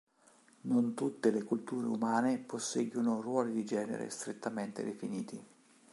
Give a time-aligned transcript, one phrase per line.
[0.61, 5.39] Non tutte le culture umane posseggono ruoli di genere strettamente definiti.